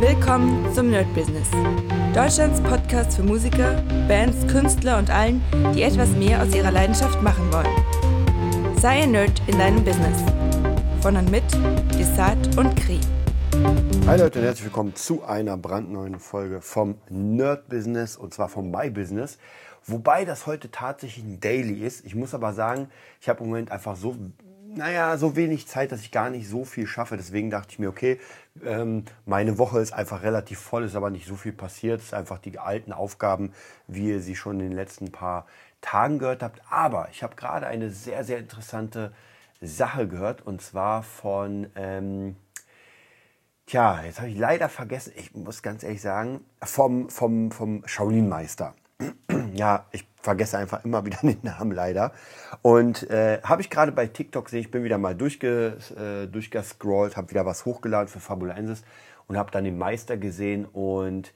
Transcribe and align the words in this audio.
Willkommen 0.00 0.70
zum 0.74 0.90
Nerd 0.90 1.12
Business. 1.14 1.48
Deutschlands 2.14 2.60
Podcast 2.60 3.16
für 3.16 3.22
Musiker, 3.22 3.82
Bands, 4.06 4.46
Künstler 4.46 4.98
und 4.98 5.08
allen, 5.08 5.42
die 5.74 5.82
etwas 5.82 6.10
mehr 6.10 6.42
aus 6.42 6.54
ihrer 6.54 6.70
Leidenschaft 6.70 7.22
machen 7.22 7.50
wollen. 7.50 8.76
Sei 8.78 9.04
ein 9.04 9.12
Nerd 9.12 9.40
in 9.46 9.58
deinem 9.58 9.82
Business. 9.82 10.22
Von 11.00 11.16
und 11.16 11.30
mit 11.30 11.44
Desart 11.98 12.58
und 12.58 12.76
Kri. 12.76 13.00
Hi 14.06 14.18
Leute 14.18 14.38
und 14.38 14.44
herzlich 14.44 14.64
willkommen 14.64 14.94
zu 14.94 15.24
einer 15.24 15.56
brandneuen 15.56 16.18
Folge 16.18 16.60
vom 16.60 16.96
Nerd 17.08 17.70
Business 17.70 18.18
und 18.18 18.34
zwar 18.34 18.50
vom 18.50 18.70
My 18.70 18.90
Business. 18.90 19.38
Wobei 19.86 20.26
das 20.26 20.46
heute 20.46 20.70
tatsächlich 20.70 21.24
ein 21.24 21.40
Daily 21.40 21.86
ist. 21.86 22.04
Ich 22.04 22.14
muss 22.14 22.34
aber 22.34 22.52
sagen, 22.52 22.90
ich 23.22 23.30
habe 23.30 23.42
im 23.42 23.48
Moment 23.48 23.70
einfach 23.70 23.96
so 23.96 24.14
naja, 24.76 25.16
so 25.16 25.36
wenig 25.36 25.66
Zeit, 25.66 25.90
dass 25.90 26.02
ich 26.02 26.10
gar 26.10 26.30
nicht 26.30 26.48
so 26.48 26.64
viel 26.64 26.86
schaffe. 26.86 27.16
Deswegen 27.16 27.50
dachte 27.50 27.68
ich 27.70 27.78
mir, 27.78 27.88
okay, 27.88 28.20
ähm, 28.64 29.04
meine 29.24 29.58
Woche 29.58 29.80
ist 29.80 29.92
einfach 29.92 30.22
relativ 30.22 30.58
voll, 30.58 30.84
ist 30.84 30.94
aber 30.94 31.10
nicht 31.10 31.26
so 31.26 31.34
viel 31.34 31.52
passiert. 31.52 32.00
Es 32.00 32.06
ist 32.08 32.14
einfach 32.14 32.38
die 32.38 32.58
alten 32.58 32.92
Aufgaben, 32.92 33.52
wie 33.86 34.10
ihr 34.10 34.20
sie 34.20 34.36
schon 34.36 34.60
in 34.60 34.68
den 34.68 34.76
letzten 34.76 35.10
paar 35.10 35.46
Tagen 35.80 36.18
gehört 36.18 36.42
habt. 36.42 36.60
Aber 36.70 37.08
ich 37.10 37.22
habe 37.22 37.36
gerade 37.36 37.66
eine 37.66 37.90
sehr, 37.90 38.24
sehr 38.24 38.38
interessante 38.38 39.12
Sache 39.60 40.06
gehört 40.06 40.42
und 40.42 40.60
zwar 40.60 41.02
von, 41.02 41.68
ähm, 41.76 42.36
tja, 43.66 44.02
jetzt 44.04 44.20
habe 44.20 44.30
ich 44.30 44.38
leider 44.38 44.68
vergessen, 44.68 45.12
ich 45.16 45.34
muss 45.34 45.62
ganz 45.62 45.82
ehrlich 45.82 46.02
sagen, 46.02 46.44
vom, 46.62 47.08
vom, 47.08 47.50
vom 47.50 47.82
Shaolin-Meister. 47.86 48.74
ja, 49.54 49.86
ich 49.92 50.06
vergesse 50.26 50.58
einfach 50.58 50.84
immer 50.84 51.04
wieder 51.06 51.18
den 51.22 51.38
Namen 51.42 51.72
leider. 51.72 52.12
Und 52.62 53.08
äh, 53.10 53.40
habe 53.42 53.62
ich 53.62 53.70
gerade 53.70 53.92
bei 53.92 54.06
TikTok 54.06 54.46
gesehen, 54.46 54.60
ich 54.60 54.70
bin 54.70 54.84
wieder 54.84 54.98
mal 54.98 55.14
durchge, 55.14 55.78
äh, 55.96 56.26
durchgescrollt, 56.26 57.16
habe 57.16 57.30
wieder 57.30 57.46
was 57.46 57.64
hochgeladen 57.64 58.08
für 58.08 58.20
Fabulensis 58.20 58.82
und 59.28 59.38
habe 59.38 59.50
dann 59.50 59.64
den 59.64 59.78
Meister 59.78 60.16
gesehen. 60.16 60.66
Und 60.66 61.32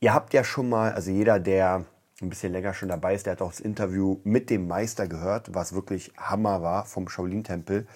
ihr 0.00 0.12
habt 0.12 0.34
ja 0.34 0.44
schon 0.44 0.68
mal, 0.68 0.92
also 0.92 1.10
jeder, 1.10 1.38
der 1.38 1.84
ein 2.20 2.28
bisschen 2.28 2.52
länger 2.52 2.74
schon 2.74 2.90
dabei 2.90 3.14
ist, 3.14 3.24
der 3.24 3.32
hat 3.32 3.42
auch 3.42 3.50
das 3.50 3.60
Interview 3.60 4.20
mit 4.24 4.50
dem 4.50 4.68
Meister 4.68 5.06
gehört, 5.06 5.54
was 5.54 5.72
wirklich 5.74 6.12
Hammer 6.18 6.60
war 6.60 6.84
vom 6.84 7.08
Shaolin-Tempel. 7.08 7.86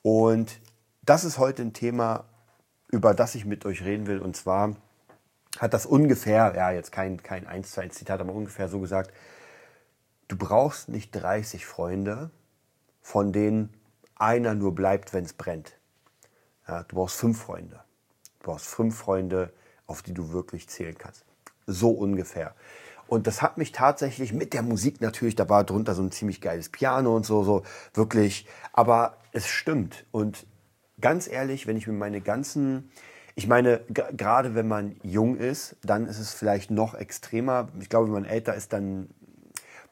Und 0.00 0.60
das 1.02 1.24
ist 1.24 1.38
heute 1.38 1.62
ein 1.62 1.74
Thema, 1.74 2.24
über 2.90 3.12
das 3.14 3.34
ich 3.34 3.44
mit 3.44 3.66
euch 3.66 3.84
reden 3.84 4.06
will. 4.06 4.20
Und 4.20 4.36
zwar 4.36 4.76
hat 5.58 5.74
das 5.74 5.86
ungefähr, 5.86 6.52
ja, 6.56 6.70
jetzt 6.70 6.92
kein, 6.92 7.22
kein 7.22 7.46
1 7.46 7.72
zu 7.72 7.80
1 7.80 7.94
Zitat, 7.94 8.20
aber 8.20 8.32
ungefähr 8.32 8.68
so 8.68 8.80
gesagt, 8.80 9.12
du 10.28 10.36
brauchst 10.36 10.88
nicht 10.88 11.10
30 11.12 11.66
Freunde, 11.66 12.30
von 13.00 13.32
denen 13.32 13.72
einer 14.16 14.54
nur 14.54 14.74
bleibt, 14.74 15.12
wenn 15.14 15.24
es 15.24 15.32
brennt. 15.32 15.78
Ja, 16.66 16.82
du 16.82 16.96
brauchst 16.96 17.16
fünf 17.16 17.40
Freunde. 17.40 17.80
Du 18.40 18.50
brauchst 18.50 18.66
fünf 18.66 18.96
Freunde, 18.96 19.52
auf 19.86 20.02
die 20.02 20.12
du 20.12 20.32
wirklich 20.32 20.68
zählen 20.68 20.96
kannst. 20.98 21.24
So 21.66 21.90
ungefähr. 21.90 22.54
Und 23.06 23.26
das 23.26 23.40
hat 23.40 23.56
mich 23.56 23.72
tatsächlich 23.72 24.34
mit 24.34 24.52
der 24.52 24.62
Musik 24.62 25.00
natürlich, 25.00 25.34
da 25.34 25.48
war 25.48 25.64
drunter 25.64 25.94
so 25.94 26.02
ein 26.02 26.12
ziemlich 26.12 26.42
geiles 26.42 26.68
Piano 26.68 27.16
und 27.16 27.24
so, 27.24 27.42
so 27.42 27.62
wirklich. 27.94 28.46
Aber 28.74 29.16
es 29.32 29.46
stimmt. 29.46 30.04
Und 30.10 30.46
ganz 31.00 31.26
ehrlich, 31.26 31.66
wenn 31.66 31.78
ich 31.78 31.86
mir 31.86 31.94
meine 31.94 32.20
ganzen 32.20 32.90
ich 33.38 33.46
meine, 33.46 33.82
gerade 33.88 34.56
wenn 34.56 34.66
man 34.66 34.96
jung 35.04 35.36
ist, 35.36 35.76
dann 35.82 36.06
ist 36.06 36.18
es 36.18 36.34
vielleicht 36.34 36.72
noch 36.72 36.94
extremer. 36.94 37.68
Ich 37.78 37.88
glaube, 37.88 38.06
wenn 38.06 38.14
man 38.14 38.24
älter 38.24 38.56
ist, 38.56 38.72
dann 38.72 39.10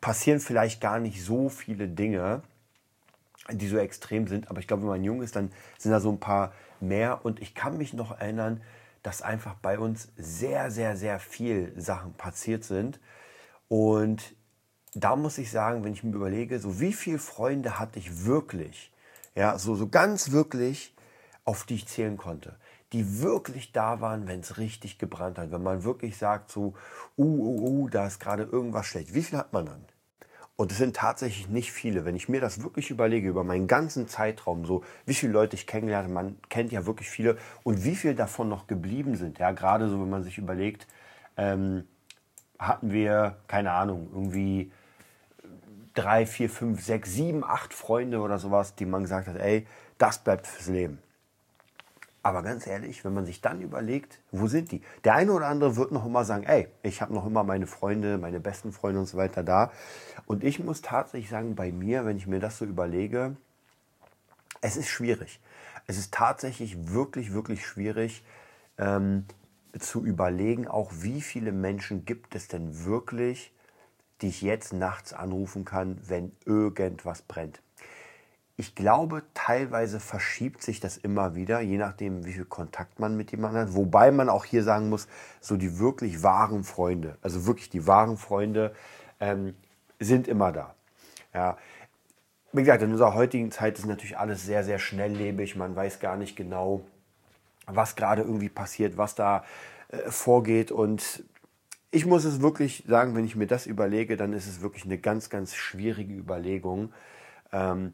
passieren 0.00 0.40
vielleicht 0.40 0.80
gar 0.80 0.98
nicht 0.98 1.22
so 1.24 1.48
viele 1.48 1.86
Dinge, 1.86 2.42
die 3.48 3.68
so 3.68 3.78
extrem 3.78 4.26
sind. 4.26 4.50
Aber 4.50 4.58
ich 4.58 4.66
glaube, 4.66 4.82
wenn 4.82 4.88
man 4.88 5.04
jung 5.04 5.22
ist, 5.22 5.36
dann 5.36 5.52
sind 5.78 5.92
da 5.92 6.00
so 6.00 6.10
ein 6.10 6.18
paar 6.18 6.54
mehr. 6.80 7.24
Und 7.24 7.40
ich 7.40 7.54
kann 7.54 7.78
mich 7.78 7.94
noch 7.94 8.18
erinnern, 8.18 8.62
dass 9.04 9.22
einfach 9.22 9.54
bei 9.54 9.78
uns 9.78 10.08
sehr, 10.16 10.72
sehr, 10.72 10.96
sehr 10.96 11.20
viel 11.20 11.72
Sachen 11.80 12.14
passiert 12.14 12.64
sind. 12.64 12.98
Und 13.68 14.34
da 14.92 15.14
muss 15.14 15.38
ich 15.38 15.52
sagen, 15.52 15.84
wenn 15.84 15.92
ich 15.92 16.02
mir 16.02 16.16
überlege, 16.16 16.58
so 16.58 16.80
wie 16.80 16.92
viele 16.92 17.20
Freunde 17.20 17.78
hatte 17.78 18.00
ich 18.00 18.24
wirklich, 18.24 18.92
ja, 19.36 19.56
so, 19.56 19.76
so 19.76 19.86
ganz 19.86 20.32
wirklich, 20.32 20.96
auf 21.44 21.62
die 21.62 21.76
ich 21.76 21.86
zählen 21.86 22.16
konnte 22.16 22.56
die 22.92 23.20
wirklich 23.20 23.72
da 23.72 24.00
waren, 24.00 24.28
wenn 24.28 24.40
es 24.40 24.58
richtig 24.58 24.98
gebrannt 24.98 25.38
hat. 25.38 25.50
Wenn 25.50 25.62
man 25.62 25.84
wirklich 25.84 26.16
sagt, 26.16 26.50
so, 26.50 26.74
uh, 27.18 27.24
uh, 27.24 27.68
uh, 27.68 27.88
da 27.88 28.06
ist 28.06 28.20
gerade 28.20 28.44
irgendwas 28.44 28.86
schlecht. 28.86 29.14
Wie 29.14 29.22
viel 29.22 29.38
hat 29.38 29.52
man 29.52 29.66
dann? 29.66 29.84
Und 30.56 30.72
es 30.72 30.78
sind 30.78 30.96
tatsächlich 30.96 31.48
nicht 31.48 31.70
viele. 31.70 32.06
Wenn 32.06 32.16
ich 32.16 32.30
mir 32.30 32.40
das 32.40 32.62
wirklich 32.62 32.90
überlege, 32.90 33.28
über 33.28 33.44
meinen 33.44 33.66
ganzen 33.66 34.08
Zeitraum, 34.08 34.64
so 34.64 34.84
wie 35.04 35.12
viele 35.12 35.32
Leute 35.32 35.54
ich 35.54 35.66
kennengelernt 35.66 36.10
man 36.10 36.38
kennt 36.48 36.72
ja 36.72 36.86
wirklich 36.86 37.10
viele 37.10 37.36
und 37.62 37.84
wie 37.84 37.94
viele 37.94 38.14
davon 38.14 38.48
noch 38.48 38.66
geblieben 38.66 39.16
sind. 39.16 39.38
Ja, 39.38 39.50
gerade 39.50 39.88
so, 39.88 40.00
wenn 40.00 40.08
man 40.08 40.22
sich 40.22 40.38
überlegt, 40.38 40.86
ähm, 41.36 41.84
hatten 42.58 42.90
wir, 42.90 43.36
keine 43.48 43.72
Ahnung, 43.72 44.08
irgendwie 44.12 44.72
drei, 45.92 46.24
vier, 46.24 46.48
fünf, 46.48 46.82
sechs, 46.82 47.12
sieben, 47.12 47.44
acht 47.44 47.74
Freunde 47.74 48.20
oder 48.20 48.38
sowas, 48.38 48.74
die 48.74 48.86
man 48.86 49.02
gesagt 49.02 49.28
hat, 49.28 49.36
ey, 49.36 49.66
das 49.98 50.18
bleibt 50.18 50.46
fürs 50.46 50.68
Leben. 50.68 50.98
Aber 52.26 52.42
ganz 52.42 52.66
ehrlich, 52.66 53.04
wenn 53.04 53.14
man 53.14 53.24
sich 53.24 53.40
dann 53.40 53.60
überlegt, 53.60 54.18
wo 54.32 54.48
sind 54.48 54.72
die? 54.72 54.82
Der 55.04 55.14
eine 55.14 55.30
oder 55.30 55.46
andere 55.46 55.76
wird 55.76 55.92
noch 55.92 56.04
immer 56.04 56.24
sagen, 56.24 56.42
ey, 56.42 56.66
ich 56.82 57.00
habe 57.00 57.14
noch 57.14 57.24
immer 57.24 57.44
meine 57.44 57.68
Freunde, 57.68 58.18
meine 58.18 58.40
besten 58.40 58.72
Freunde 58.72 58.98
und 58.98 59.06
so 59.06 59.16
weiter 59.16 59.44
da. 59.44 59.70
Und 60.26 60.42
ich 60.42 60.58
muss 60.58 60.82
tatsächlich 60.82 61.30
sagen, 61.30 61.54
bei 61.54 61.70
mir, 61.70 62.04
wenn 62.04 62.16
ich 62.16 62.26
mir 62.26 62.40
das 62.40 62.58
so 62.58 62.64
überlege, 62.64 63.36
es 64.60 64.76
ist 64.76 64.88
schwierig. 64.88 65.38
Es 65.86 65.98
ist 65.98 66.12
tatsächlich 66.12 66.90
wirklich, 66.90 67.32
wirklich 67.32 67.64
schwierig 67.64 68.24
ähm, 68.76 69.26
zu 69.78 70.04
überlegen, 70.04 70.66
auch 70.66 70.90
wie 70.94 71.20
viele 71.20 71.52
Menschen 71.52 72.06
gibt 72.06 72.34
es 72.34 72.48
denn 72.48 72.84
wirklich, 72.84 73.54
die 74.20 74.30
ich 74.30 74.42
jetzt 74.42 74.72
nachts 74.72 75.12
anrufen 75.12 75.64
kann, 75.64 76.00
wenn 76.08 76.32
irgendwas 76.44 77.22
brennt. 77.22 77.62
Ich 78.58 78.74
glaube, 78.74 79.22
teilweise 79.34 80.00
verschiebt 80.00 80.62
sich 80.62 80.80
das 80.80 80.96
immer 80.96 81.34
wieder, 81.34 81.60
je 81.60 81.76
nachdem, 81.76 82.24
wie 82.24 82.32
viel 82.32 82.46
Kontakt 82.46 82.98
man 82.98 83.14
mit 83.14 83.30
jemandem 83.30 83.62
hat. 83.62 83.74
Wobei 83.74 84.10
man 84.10 84.30
auch 84.30 84.46
hier 84.46 84.62
sagen 84.62 84.88
muss, 84.88 85.08
so 85.40 85.58
die 85.58 85.78
wirklich 85.78 86.22
wahren 86.22 86.64
Freunde, 86.64 87.18
also 87.20 87.46
wirklich 87.46 87.68
die 87.68 87.86
wahren 87.86 88.16
Freunde, 88.16 88.74
ähm, 89.20 89.54
sind 90.00 90.26
immer 90.26 90.52
da. 90.52 90.74
Ja. 91.34 91.58
Wie 92.52 92.62
gesagt, 92.62 92.82
in 92.82 92.92
unserer 92.92 93.14
heutigen 93.14 93.50
Zeit 93.50 93.78
ist 93.78 93.84
natürlich 93.84 94.16
alles 94.16 94.46
sehr, 94.46 94.64
sehr 94.64 94.78
schnelllebig. 94.78 95.56
Man 95.56 95.76
weiß 95.76 96.00
gar 96.00 96.16
nicht 96.16 96.34
genau, 96.34 96.80
was 97.66 97.94
gerade 97.94 98.22
irgendwie 98.22 98.48
passiert, 98.48 98.96
was 98.96 99.14
da 99.14 99.44
äh, 99.88 100.10
vorgeht. 100.10 100.72
Und 100.72 101.24
ich 101.90 102.06
muss 102.06 102.24
es 102.24 102.40
wirklich 102.40 102.84
sagen, 102.86 103.14
wenn 103.14 103.26
ich 103.26 103.36
mir 103.36 103.46
das 103.46 103.66
überlege, 103.66 104.16
dann 104.16 104.32
ist 104.32 104.46
es 104.46 104.62
wirklich 104.62 104.86
eine 104.86 104.96
ganz, 104.96 105.28
ganz 105.28 105.54
schwierige 105.54 106.14
Überlegung. 106.14 106.94
Ähm, 107.52 107.92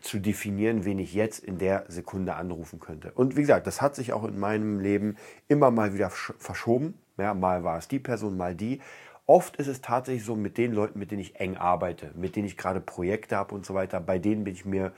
zu 0.00 0.18
definieren, 0.18 0.84
wen 0.84 0.98
ich 0.98 1.14
jetzt 1.14 1.42
in 1.44 1.58
der 1.58 1.84
Sekunde 1.88 2.34
anrufen 2.34 2.80
könnte. 2.80 3.12
Und 3.12 3.36
wie 3.36 3.40
gesagt, 3.40 3.66
das 3.66 3.80
hat 3.80 3.94
sich 3.94 4.12
auch 4.12 4.24
in 4.24 4.38
meinem 4.38 4.80
Leben 4.80 5.16
immer 5.48 5.70
mal 5.70 5.94
wieder 5.94 6.10
verschoben. 6.10 6.94
Ja, 7.16 7.34
mal 7.34 7.64
war 7.64 7.78
es 7.78 7.88
die 7.88 7.98
Person, 7.98 8.36
mal 8.36 8.54
die. 8.54 8.80
Oft 9.26 9.56
ist 9.56 9.68
es 9.68 9.80
tatsächlich 9.80 10.24
so 10.24 10.36
mit 10.36 10.58
den 10.58 10.72
Leuten, 10.72 10.98
mit 10.98 11.10
denen 11.10 11.22
ich 11.22 11.40
eng 11.40 11.56
arbeite, 11.56 12.10
mit 12.14 12.36
denen 12.36 12.46
ich 12.46 12.56
gerade 12.56 12.80
Projekte 12.80 13.36
habe 13.36 13.54
und 13.54 13.64
so 13.64 13.74
weiter, 13.74 14.00
bei 14.00 14.18
denen 14.18 14.44
bin 14.44 14.54
ich 14.54 14.64
mir 14.64 14.92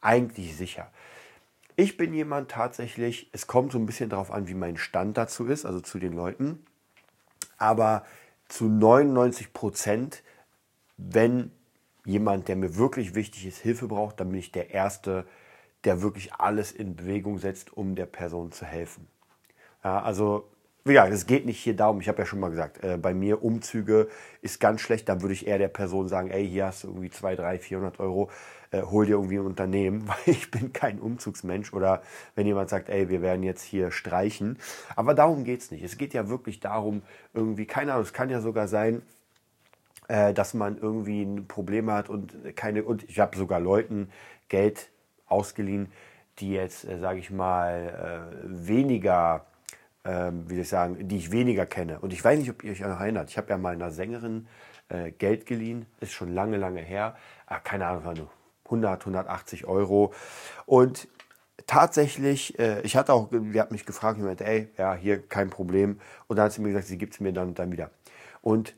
eigentlich 0.00 0.56
sicher. 0.56 0.90
Ich 1.76 1.96
bin 1.96 2.12
jemand 2.12 2.50
tatsächlich, 2.50 3.30
es 3.32 3.46
kommt 3.46 3.72
so 3.72 3.78
ein 3.78 3.86
bisschen 3.86 4.10
darauf 4.10 4.30
an, 4.30 4.48
wie 4.48 4.54
mein 4.54 4.76
Stand 4.76 5.16
dazu 5.16 5.46
ist, 5.46 5.64
also 5.64 5.80
zu 5.80 5.98
den 5.98 6.12
Leuten. 6.12 6.64
Aber 7.56 8.04
zu 8.48 8.66
99 8.66 9.54
Prozent, 9.54 10.22
wenn 10.98 11.52
jemand, 12.04 12.48
der 12.48 12.56
mir 12.56 12.76
wirklich 12.76 13.14
wichtig 13.14 13.46
ist, 13.46 13.58
Hilfe 13.58 13.88
braucht, 13.88 14.20
dann 14.20 14.30
bin 14.30 14.38
ich 14.38 14.52
der 14.52 14.70
Erste, 14.70 15.26
der 15.84 16.02
wirklich 16.02 16.34
alles 16.34 16.72
in 16.72 16.96
Bewegung 16.96 17.38
setzt, 17.38 17.76
um 17.76 17.94
der 17.94 18.06
Person 18.06 18.52
zu 18.52 18.64
helfen. 18.64 19.06
Ja, 19.82 20.02
also, 20.02 20.48
wie 20.84 20.92
gesagt, 20.92 21.12
es 21.12 21.26
geht 21.26 21.46
nicht 21.46 21.60
hier 21.60 21.76
darum, 21.76 22.00
ich 22.00 22.08
habe 22.08 22.18
ja 22.18 22.26
schon 22.26 22.40
mal 22.40 22.50
gesagt, 22.50 22.82
äh, 22.84 22.96
bei 22.96 23.14
mir 23.14 23.42
Umzüge 23.42 24.08
ist 24.42 24.60
ganz 24.60 24.80
schlecht, 24.80 25.08
dann 25.08 25.22
würde 25.22 25.34
ich 25.34 25.46
eher 25.46 25.58
der 25.58 25.68
Person 25.68 26.08
sagen, 26.08 26.30
ey, 26.30 26.46
hier 26.46 26.66
hast 26.66 26.84
du 26.84 26.88
irgendwie 26.88 27.10
2, 27.10 27.36
3, 27.36 27.58
400 27.58 28.00
Euro, 28.00 28.30
äh, 28.70 28.82
hol 28.82 29.06
dir 29.06 29.12
irgendwie 29.12 29.38
ein 29.38 29.46
Unternehmen, 29.46 30.06
weil 30.08 30.34
ich 30.34 30.50
bin 30.50 30.72
kein 30.72 31.00
Umzugsmensch. 31.00 31.72
Oder 31.72 32.02
wenn 32.34 32.46
jemand 32.46 32.70
sagt, 32.70 32.88
ey, 32.88 33.08
wir 33.08 33.22
werden 33.22 33.42
jetzt 33.42 33.62
hier 33.62 33.90
streichen. 33.90 34.58
Aber 34.96 35.14
darum 35.14 35.44
geht 35.44 35.60
es 35.60 35.70
nicht. 35.70 35.82
Es 35.82 35.98
geht 35.98 36.14
ja 36.14 36.28
wirklich 36.28 36.60
darum, 36.60 37.02
irgendwie, 37.34 37.66
keine 37.66 37.92
Ahnung, 37.92 38.04
es 38.04 38.12
kann 38.12 38.30
ja 38.30 38.40
sogar 38.40 38.68
sein, 38.68 39.02
äh, 40.10 40.34
dass 40.34 40.54
man 40.54 40.76
irgendwie 40.76 41.22
ein 41.22 41.46
Problem 41.46 41.90
hat 41.90 42.08
und 42.10 42.34
keine, 42.56 42.82
und 42.82 43.08
ich 43.08 43.20
habe 43.20 43.36
sogar 43.36 43.60
Leuten 43.60 44.10
Geld 44.48 44.90
ausgeliehen, 45.26 45.92
die 46.40 46.50
jetzt, 46.50 46.84
äh, 46.84 46.98
sage 46.98 47.20
ich 47.20 47.30
mal, 47.30 48.32
äh, 48.34 48.66
weniger, 48.66 49.46
ähm, 50.04 50.44
wie 50.48 50.54
soll 50.54 50.62
ich 50.62 50.68
sagen, 50.68 51.08
die 51.08 51.16
ich 51.16 51.30
weniger 51.30 51.64
kenne. 51.64 52.00
Und 52.00 52.12
ich 52.12 52.24
weiß 52.24 52.40
nicht, 52.40 52.50
ob 52.50 52.64
ihr 52.64 52.72
euch 52.72 52.80
noch 52.80 53.00
erinnert. 53.00 53.30
Ich 53.30 53.38
habe 53.38 53.50
ja 53.50 53.56
mal 53.56 53.72
einer 53.72 53.92
Sängerin 53.92 54.48
äh, 54.88 55.12
Geld 55.12 55.46
geliehen, 55.46 55.86
ist 56.00 56.10
schon 56.10 56.34
lange, 56.34 56.56
lange 56.56 56.80
her. 56.80 57.14
Ach, 57.46 57.62
keine 57.62 57.86
Ahnung, 57.86 58.28
100, 58.64 59.02
180 59.02 59.66
Euro. 59.66 60.12
Und 60.66 61.06
tatsächlich, 61.68 62.58
äh, 62.58 62.80
ich 62.80 62.96
hatte 62.96 63.12
auch, 63.12 63.30
sie 63.30 63.60
hat 63.60 63.70
mich 63.70 63.86
gefragt, 63.86 64.18
ich 64.18 64.24
meinte, 64.24 64.44
ey, 64.44 64.70
ja, 64.76 64.94
hier 64.94 65.22
kein 65.22 65.50
Problem. 65.50 66.00
Und 66.26 66.36
dann 66.36 66.46
hat 66.46 66.52
sie 66.52 66.62
mir 66.62 66.70
gesagt, 66.70 66.88
sie 66.88 66.98
gibt 66.98 67.14
es 67.14 67.20
mir 67.20 67.32
dann 67.32 67.48
und 67.48 67.60
dann 67.60 67.70
wieder. 67.70 67.90
Und 68.42 68.74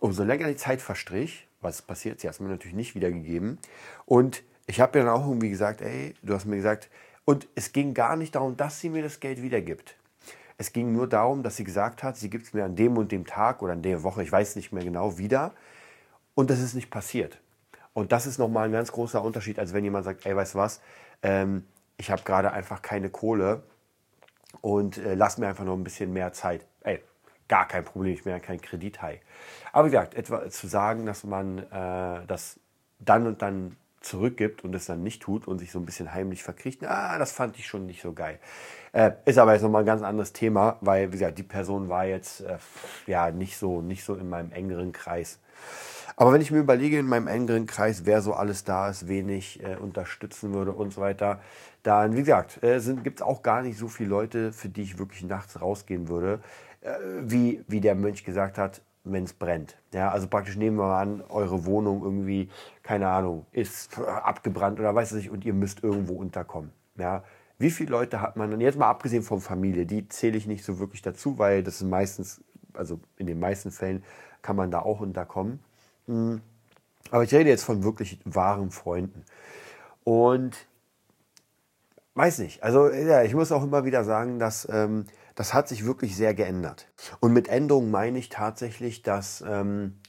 umso 0.00 0.24
länger 0.24 0.48
die 0.48 0.56
Zeit 0.56 0.80
verstrich, 0.80 1.46
was 1.60 1.82
passiert, 1.82 2.20
sie 2.20 2.28
hat 2.28 2.34
es 2.34 2.40
mir 2.40 2.48
natürlich 2.48 2.76
nicht 2.76 2.94
wiedergegeben. 2.94 3.58
Und 4.06 4.42
ich 4.66 4.80
habe 4.80 4.98
ihr 4.98 5.04
dann 5.04 5.14
auch 5.14 5.26
irgendwie 5.26 5.50
gesagt, 5.50 5.80
ey, 5.80 6.14
du 6.22 6.34
hast 6.34 6.46
mir 6.46 6.56
gesagt, 6.56 6.88
und 7.24 7.48
es 7.54 7.72
ging 7.72 7.94
gar 7.94 8.16
nicht 8.16 8.34
darum, 8.34 8.56
dass 8.56 8.80
sie 8.80 8.88
mir 8.88 9.02
das 9.02 9.20
Geld 9.20 9.42
wiedergibt. 9.42 9.96
Es 10.56 10.72
ging 10.72 10.92
nur 10.92 11.06
darum, 11.08 11.42
dass 11.42 11.56
sie 11.56 11.64
gesagt 11.64 12.02
hat, 12.02 12.16
sie 12.16 12.30
gibt 12.30 12.46
es 12.46 12.52
mir 12.52 12.64
an 12.64 12.74
dem 12.74 12.96
und 12.96 13.12
dem 13.12 13.26
Tag 13.26 13.62
oder 13.62 13.72
an 13.72 13.82
der 13.82 14.02
Woche, 14.02 14.22
ich 14.22 14.32
weiß 14.32 14.56
nicht 14.56 14.72
mehr 14.72 14.82
genau, 14.82 15.18
wieder. 15.18 15.52
Und 16.34 16.50
das 16.50 16.60
ist 16.60 16.74
nicht 16.74 16.90
passiert. 16.90 17.38
Und 17.92 18.12
das 18.12 18.26
ist 18.26 18.38
nochmal 18.38 18.66
ein 18.66 18.72
ganz 18.72 18.92
großer 18.92 19.22
Unterschied, 19.22 19.58
als 19.58 19.72
wenn 19.72 19.84
jemand 19.84 20.04
sagt, 20.04 20.24
ey, 20.26 20.34
weißt 20.34 20.54
du 20.54 20.58
was, 20.58 20.80
ähm, 21.22 21.64
ich 21.96 22.10
habe 22.10 22.22
gerade 22.22 22.52
einfach 22.52 22.82
keine 22.82 23.10
Kohle 23.10 23.62
und 24.60 24.98
äh, 24.98 25.14
lass 25.14 25.38
mir 25.38 25.48
einfach 25.48 25.64
noch 25.64 25.74
ein 25.74 25.84
bisschen 25.84 26.12
mehr 26.12 26.32
Zeit. 26.32 26.64
Ey, 26.82 27.02
gar 27.48 27.66
kein 27.66 27.84
Problem, 27.84 28.12
ich 28.14 28.24
ja 28.24 28.38
kein 28.38 28.60
Kredithai. 28.60 29.20
Aber 29.72 29.86
wie 29.86 29.90
gesagt, 29.90 30.14
etwa 30.14 30.48
zu 30.48 30.66
sagen, 30.66 31.06
dass 31.06 31.24
man 31.24 31.58
äh, 31.58 32.26
das 32.26 32.60
dann 32.98 33.26
und 33.26 33.42
dann 33.42 33.76
zurückgibt 34.00 34.64
und 34.64 34.74
es 34.74 34.86
dann 34.86 35.02
nicht 35.02 35.22
tut 35.22 35.48
und 35.48 35.58
sich 35.58 35.72
so 35.72 35.78
ein 35.78 35.86
bisschen 35.86 36.12
heimlich 36.14 36.42
verkriecht, 36.42 36.84
ah, 36.84 37.18
das 37.18 37.32
fand 37.32 37.58
ich 37.58 37.66
schon 37.66 37.86
nicht 37.86 38.00
so 38.00 38.12
geil. 38.12 38.38
Äh, 38.92 39.12
ist 39.24 39.38
aber 39.38 39.54
jetzt 39.54 39.62
nochmal 39.62 39.82
ein 39.82 39.86
ganz 39.86 40.02
anderes 40.02 40.32
Thema, 40.32 40.76
weil, 40.80 41.08
wie 41.08 41.12
gesagt, 41.12 41.38
die 41.38 41.42
Person 41.42 41.88
war 41.88 42.04
jetzt 42.04 42.42
äh, 42.42 42.58
ja 43.06 43.30
nicht 43.30 43.56
so, 43.56 43.82
nicht 43.82 44.04
so 44.04 44.14
in 44.14 44.28
meinem 44.28 44.52
engeren 44.52 44.92
Kreis. 44.92 45.40
Aber 46.16 46.32
wenn 46.32 46.40
ich 46.40 46.50
mir 46.50 46.58
überlege, 46.58 46.98
in 46.98 47.06
meinem 47.06 47.28
engeren 47.28 47.66
Kreis, 47.66 48.04
wer 48.04 48.22
so 48.22 48.34
alles 48.34 48.64
da 48.64 48.88
ist, 48.88 49.06
wen 49.06 49.28
ich 49.28 49.62
äh, 49.62 49.76
unterstützen 49.76 50.52
würde 50.52 50.72
und 50.72 50.92
so 50.92 51.00
weiter, 51.00 51.40
dann, 51.84 52.14
wie 52.14 52.20
gesagt, 52.20 52.62
äh, 52.62 52.80
gibt 53.04 53.20
es 53.20 53.22
auch 53.22 53.42
gar 53.42 53.62
nicht 53.62 53.78
so 53.78 53.88
viele 53.88 54.10
Leute, 54.10 54.52
für 54.52 54.68
die 54.68 54.82
ich 54.82 54.98
wirklich 54.98 55.22
nachts 55.22 55.60
rausgehen 55.60 56.08
würde, 56.08 56.40
wie, 57.22 57.64
wie 57.66 57.80
der 57.80 57.94
Mönch 57.94 58.24
gesagt 58.24 58.58
hat, 58.58 58.82
wenn 59.04 59.24
es 59.24 59.32
brennt. 59.32 59.76
Ja, 59.92 60.10
also 60.10 60.28
praktisch 60.28 60.56
nehmen 60.56 60.76
wir 60.76 60.84
mal 60.84 61.00
an, 61.00 61.22
eure 61.28 61.64
Wohnung 61.64 62.02
irgendwie, 62.02 62.50
keine 62.82 63.08
Ahnung, 63.08 63.46
ist 63.52 63.98
abgebrannt 63.98 64.78
oder 64.78 64.94
weiß 64.94 65.12
ich 65.14 65.30
und 65.30 65.44
ihr 65.44 65.54
müsst 65.54 65.82
irgendwo 65.82 66.14
unterkommen. 66.14 66.72
Ja, 66.96 67.24
wie 67.58 67.70
viele 67.70 67.90
Leute 67.90 68.20
hat 68.20 68.36
man, 68.36 68.52
und 68.52 68.60
jetzt 68.60 68.78
mal 68.78 68.88
abgesehen 68.88 69.22
von 69.22 69.40
Familie, 69.40 69.86
die 69.86 70.08
zähle 70.08 70.36
ich 70.36 70.46
nicht 70.46 70.64
so 70.64 70.78
wirklich 70.78 71.02
dazu, 71.02 71.38
weil 71.38 71.62
das 71.62 71.78
sind 71.78 71.90
meistens, 71.90 72.42
also 72.74 73.00
in 73.16 73.26
den 73.26 73.40
meisten 73.40 73.70
Fällen 73.70 74.04
kann 74.42 74.56
man 74.56 74.70
da 74.70 74.80
auch 74.80 75.00
unterkommen. 75.00 75.60
Hm. 76.06 76.40
Aber 77.10 77.24
ich 77.24 77.34
rede 77.34 77.50
jetzt 77.50 77.64
von 77.64 77.82
wirklich 77.82 78.20
wahren 78.24 78.70
Freunden. 78.70 79.24
Und 80.04 80.68
weiß 82.14 82.38
nicht, 82.38 82.62
also 82.62 82.90
ja, 82.90 83.22
ich 83.22 83.34
muss 83.34 83.52
auch 83.52 83.62
immer 83.62 83.84
wieder 83.84 84.04
sagen, 84.04 84.38
dass 84.38 84.68
ähm, 84.70 85.06
das 85.38 85.54
hat 85.54 85.68
sich 85.68 85.84
wirklich 85.84 86.16
sehr 86.16 86.34
geändert. 86.34 86.88
Und 87.20 87.32
mit 87.32 87.46
Änderung 87.46 87.92
meine 87.92 88.18
ich 88.18 88.28
tatsächlich, 88.28 89.02
dass, 89.02 89.40
ähm, 89.46 90.00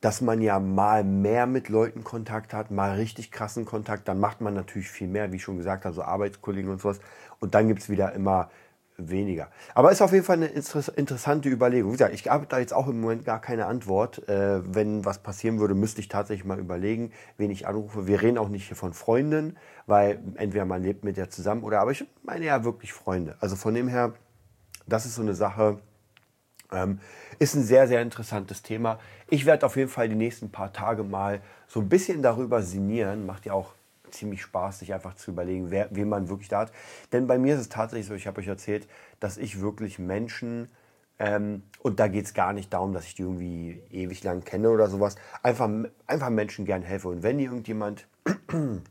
dass 0.00 0.20
man 0.20 0.40
ja 0.40 0.60
mal 0.60 1.02
mehr 1.02 1.48
mit 1.48 1.68
Leuten 1.68 2.04
Kontakt 2.04 2.54
hat, 2.54 2.70
mal 2.70 2.92
richtig 2.94 3.32
krassen 3.32 3.64
Kontakt, 3.64 4.06
dann 4.06 4.20
macht 4.20 4.40
man 4.40 4.54
natürlich 4.54 4.88
viel 4.88 5.08
mehr, 5.08 5.32
wie 5.32 5.36
ich 5.36 5.42
schon 5.42 5.56
gesagt 5.56 5.84
habe, 5.84 5.96
so 5.96 6.02
Arbeitskollegen 6.02 6.70
und 6.70 6.80
sowas. 6.80 7.00
Und 7.40 7.56
dann 7.56 7.66
gibt 7.66 7.80
es 7.82 7.90
wieder 7.90 8.12
immer 8.12 8.52
weniger. 8.96 9.50
Aber 9.74 9.90
ist 9.90 10.02
auf 10.02 10.12
jeden 10.12 10.24
Fall 10.24 10.36
eine 10.36 10.46
interessante 10.46 11.48
Überlegung. 11.48 11.90
Wie 11.90 11.96
gesagt, 11.96 12.14
ich 12.14 12.28
habe 12.28 12.46
da 12.46 12.58
jetzt 12.58 12.72
auch 12.72 12.86
im 12.86 13.00
Moment 13.00 13.24
gar 13.24 13.40
keine 13.40 13.66
Antwort. 13.66 14.28
Äh, 14.28 14.62
wenn 14.74 15.04
was 15.04 15.18
passieren 15.18 15.58
würde, 15.58 15.74
müsste 15.74 16.00
ich 16.00 16.08
tatsächlich 16.08 16.44
mal 16.44 16.58
überlegen, 16.58 17.12
wen 17.36 17.50
ich 17.50 17.66
anrufe. 17.66 18.06
Wir 18.06 18.22
reden 18.22 18.38
auch 18.38 18.48
nicht 18.48 18.68
hier 18.68 18.76
von 18.76 18.92
Freunden, 18.92 19.56
weil 19.86 20.20
entweder 20.36 20.64
man 20.64 20.82
lebt 20.82 21.04
mit 21.04 21.16
der 21.16 21.30
zusammen 21.30 21.64
oder, 21.64 21.80
aber 21.80 21.90
ich 21.90 22.04
meine 22.22 22.44
ja 22.44 22.64
wirklich 22.64 22.92
Freunde. 22.92 23.36
Also 23.40 23.56
von 23.56 23.74
dem 23.74 23.88
her, 23.88 24.12
das 24.86 25.06
ist 25.06 25.16
so 25.16 25.22
eine 25.22 25.34
Sache, 25.34 25.80
ähm, 26.72 27.00
ist 27.38 27.54
ein 27.54 27.64
sehr, 27.64 27.88
sehr 27.88 28.00
interessantes 28.00 28.62
Thema. 28.62 28.98
Ich 29.28 29.44
werde 29.46 29.66
auf 29.66 29.76
jeden 29.76 29.90
Fall 29.90 30.08
die 30.08 30.14
nächsten 30.14 30.50
paar 30.50 30.72
Tage 30.72 31.02
mal 31.02 31.40
so 31.66 31.80
ein 31.80 31.88
bisschen 31.88 32.22
darüber 32.22 32.62
sinnieren. 32.62 33.26
Macht 33.26 33.44
ja 33.46 33.54
auch 33.54 33.74
ziemlich 34.14 34.42
Spaß, 34.42 34.80
sich 34.80 34.94
einfach 34.94 35.14
zu 35.14 35.30
überlegen, 35.30 35.70
wer, 35.70 35.88
wen 35.90 36.08
man 36.08 36.28
wirklich 36.28 36.48
da 36.48 36.60
hat. 36.60 36.72
Denn 37.12 37.26
bei 37.26 37.38
mir 37.38 37.54
ist 37.54 37.60
es 37.60 37.68
tatsächlich 37.68 38.06
so, 38.06 38.14
ich 38.14 38.26
habe 38.26 38.40
euch 38.40 38.46
erzählt, 38.46 38.88
dass 39.20 39.36
ich 39.36 39.60
wirklich 39.60 39.98
Menschen, 39.98 40.68
ähm, 41.18 41.62
und 41.80 42.00
da 42.00 42.08
geht 42.08 42.24
es 42.24 42.34
gar 42.34 42.52
nicht 42.52 42.72
darum, 42.72 42.92
dass 42.92 43.04
ich 43.04 43.14
die 43.14 43.22
irgendwie 43.22 43.82
ewig 43.90 44.24
lang 44.24 44.44
kenne 44.44 44.70
oder 44.70 44.88
sowas, 44.88 45.16
einfach, 45.42 45.68
einfach 46.06 46.30
Menschen 46.30 46.64
gern 46.64 46.82
helfe. 46.82 47.08
Und 47.08 47.22
wenn 47.22 47.38
irgendjemand 47.38 48.06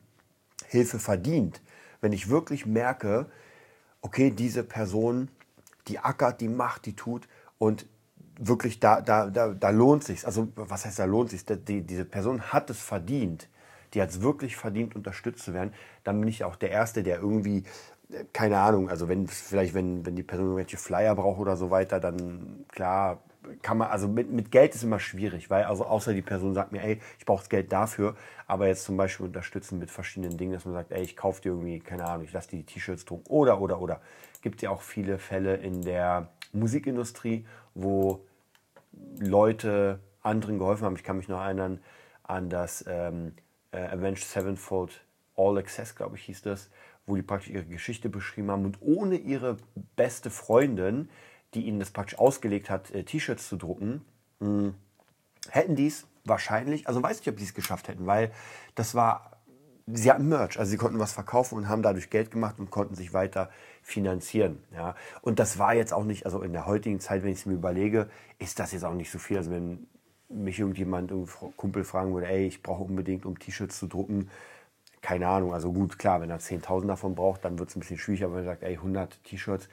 Hilfe 0.68 1.00
verdient, 1.00 1.62
wenn 2.02 2.14
ich 2.14 2.30
wirklich 2.30 2.66
merke, 2.66 3.28
okay, 4.02 4.32
diese 4.32 4.64
Person, 4.64 5.30
die 5.88 6.00
ackert, 6.00 6.42
die 6.42 6.50
macht, 6.50 6.86
die 6.86 6.96
tut 6.96 7.28
und 7.58 7.88
wirklich 8.40 8.80
da, 8.80 9.02
da, 9.02 9.30
da, 9.30 9.50
da 9.50 9.70
lohnt 9.70 10.04
sich. 10.04 10.26
Also 10.26 10.50
was 10.56 10.86
heißt 10.86 11.00
da 11.00 11.06
lohnt 11.06 11.30
sich? 11.30 11.46
Die, 11.46 11.82
diese 11.82 12.06
Person 12.06 12.42
hat 12.42 12.70
es 12.70 12.80
verdient, 12.80 13.50
die 13.94 14.02
hat 14.02 14.10
es 14.10 14.22
wirklich 14.22 14.56
verdient, 14.56 14.96
unterstützt 14.96 15.44
zu 15.44 15.54
werden, 15.54 15.74
dann 16.04 16.20
bin 16.20 16.30
ich 16.30 16.44
auch 16.44 16.56
der 16.56 16.72
Erste, 16.72 17.04
der 17.04 17.20
irgendwie, 17.20 17.64
äh, 18.12 18.26
keine 18.34 18.60
Ahnung, 18.60 18.90
also 18.90 19.08
wenn 19.08 19.28
vielleicht, 19.28 19.74
wenn, 19.74 20.06
wenn 20.06 20.16
die 20.16 20.24
Person 20.24 20.48
irgendwelche 20.48 20.78
Flyer 20.78 21.16
braucht 21.16 21.40
oder 21.40 21.56
so 21.56 21.72
weiter, 21.72 22.00
dann 22.00 22.66
klar, 22.70 23.22
kann 23.62 23.78
man, 23.78 23.90
also 23.90 24.08
mit, 24.08 24.32
mit 24.32 24.52
Geld 24.52 24.74
ist 24.74 24.84
immer 24.84 25.00
schwierig, 25.00 25.50
weil 25.50 25.66
also 25.66 25.86
außer 25.86 26.14
die 26.14 26.22
Person 26.22 26.54
sagt 26.54 26.72
mir, 26.72 26.82
ey, 26.82 27.00
ich 27.20 27.26
brauche 27.26 27.40
das 27.40 27.50
Geld 27.50 27.72
dafür, 27.72 28.16
aber 28.48 28.68
jetzt 28.68 28.86
zum 28.86 28.98
Beispiel 28.98 29.26
unterstützen 29.26 29.80
mit 29.80 29.92
verschiedenen 29.92 30.38
Dingen, 30.38 30.54
dass 30.54 30.66
man 30.66 30.74
sagt, 30.74 30.92
ey, 30.92 31.04
ich 31.04 31.18
kaufe 31.18 31.42
dir 31.42 31.50
irgendwie, 31.50 31.80
keine 31.80 32.06
Ahnung, 32.06 32.24
ich 32.26 32.34
lasse 32.34 32.50
die 32.50 32.64
T-Shirts 32.64 33.06
drucken 33.06 33.30
oder, 33.30 33.60
oder, 33.60 33.82
oder. 33.82 34.02
Gibt 34.42 34.62
ja 34.62 34.70
auch 34.70 34.82
viele 34.82 35.20
Fälle 35.20 35.56
in 35.56 35.82
der 35.82 36.30
Musikindustrie, 36.54 37.46
wo 37.74 38.26
Leute 39.20 40.00
anderen 40.22 40.60
geholfen 40.60 40.86
haben. 40.86 40.96
Ich 40.96 41.04
kann 41.04 41.18
mich 41.18 41.28
noch 41.28 41.42
erinnern 41.42 41.80
an 42.24 42.50
das 42.50 42.86
ähm, 42.88 43.34
äh, 43.74 43.88
Avenged 43.88 44.24
Sevenfold 44.24 45.04
All 45.36 45.58
Access, 45.58 45.96
glaube 45.96 46.16
ich, 46.16 46.24
hieß 46.24 46.44
das, 46.44 46.70
wo 47.06 47.16
die 47.16 47.22
praktisch 47.22 47.50
ihre 47.50 47.66
Geschichte 47.66 48.10
beschrieben 48.10 48.52
haben 48.52 48.66
und 48.66 48.78
ohne 48.82 49.16
ihre 49.16 49.58
beste 49.96 50.30
Freundin, 50.30 51.10
die 51.54 51.66
ihnen 51.66 51.80
das 51.80 51.92
praktisch 51.92 52.18
ausgelegt 52.18 52.70
hat, 52.70 52.92
äh, 52.92 53.04
T-Shirts 53.04 53.50
zu 53.50 53.58
drucken, 53.58 54.06
mh, 54.40 54.74
hätten 55.50 55.76
dies 55.76 56.08
wahrscheinlich, 56.24 56.88
also 56.88 57.04
weiß 57.04 57.20
nicht, 57.20 57.30
ob 57.30 57.40
sie 57.40 57.46
es 57.46 57.54
geschafft 57.54 57.88
hätten, 57.88 58.06
weil 58.06 58.32
das 58.76 58.96
war, 58.96 59.42
sie 59.88 60.10
hatten 60.10 60.30
Merch, 60.30 60.58
also 60.58 60.70
sie 60.70 60.78
konnten 60.78 61.00
was 61.00 61.12
verkaufen 61.12 61.58
und 61.58 61.68
haben 61.68 61.82
dadurch 61.82 62.10
Geld 62.10 62.32
gemacht 62.32 62.60
und 62.60 62.72
konnten 62.72 62.96
sich 62.96 63.14
weiter 63.14 63.50
finanzieren. 63.82 64.64
Ja. 64.72 64.96
Und 65.22 65.40
das 65.40 65.60
war 65.60 65.74
jetzt 65.74 65.94
auch 65.94 66.06
nicht, 66.06 66.26
also 66.26 66.42
in 66.42 66.54
der 66.54 66.66
heutigen 66.66 67.02
Zeit, 67.02 67.24
wenn 67.24 67.32
ich 67.32 67.40
es 67.40 67.46
mir 67.46 67.56
überlege, 67.56 68.10
ist 68.40 68.60
das 68.60 68.72
jetzt 68.72 68.86
auch 68.86 68.94
nicht 68.94 69.12
so 69.12 69.20
viel. 69.20 69.38
Also 69.38 69.52
wenn 69.52 69.88
mich 70.34 70.60
irgendjemand, 70.60 71.12
ein 71.12 71.28
Kumpel 71.58 71.84
fragen 71.84 72.14
würde, 72.14 72.28
ey, 72.28 72.48
ich 72.48 72.64
brauche 72.64 72.84
unbedingt, 72.84 73.26
um 73.26 73.38
T-Shirts 73.38 73.80
zu 73.80 73.88
drucken, 73.88 74.30
keine 75.02 75.28
Ahnung, 75.28 75.54
also 75.54 75.72
gut, 75.74 76.00
klar, 76.00 76.22
wenn 76.22 76.30
er 76.30 76.40
10.000 76.40 76.88
davon 76.88 77.14
braucht, 77.14 77.44
dann 77.44 77.60
wird 77.60 77.70
es 77.70 77.76
ein 77.76 77.82
bisschen 77.82 77.98
schwierig, 77.98 78.24
aber 78.24 78.36
wenn 78.36 78.44
er 78.44 78.52
sagt, 78.52 78.64
ey, 78.64 78.76
100 78.76 79.24
T-Shirts, 79.24 79.68